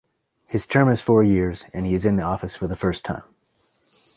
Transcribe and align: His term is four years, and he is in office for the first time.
His 0.47 0.65
term 0.65 0.89
is 0.89 0.99
four 0.99 1.21
years, 1.23 1.65
and 1.75 1.85
he 1.85 1.93
is 1.93 2.05
in 2.07 2.19
office 2.19 2.55
for 2.55 2.67
the 2.67 2.75
first 2.75 3.05
time. 3.05 3.21